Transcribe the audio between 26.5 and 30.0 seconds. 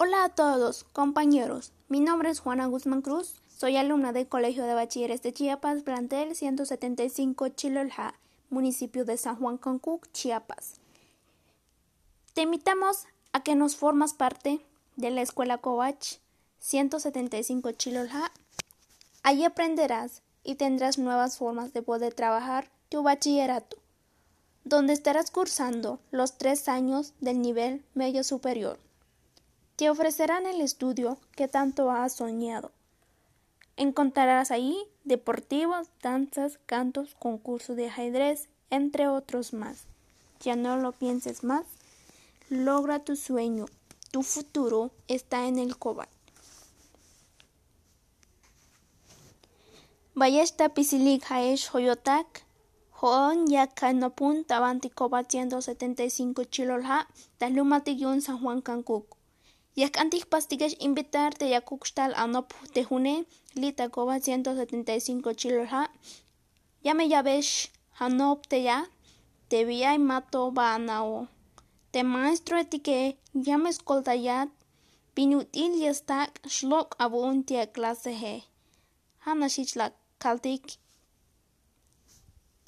años del nivel medio superior. Te